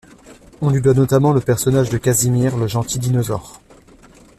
[0.61, 3.61] On lui doit notamment le personnage de Casimir, le gentil dinosaure.